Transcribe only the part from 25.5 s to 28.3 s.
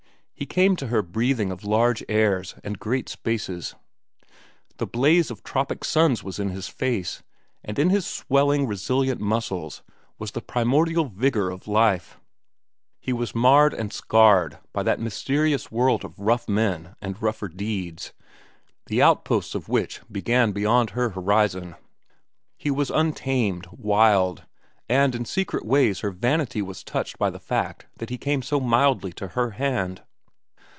ways her vanity was touched by the fact that he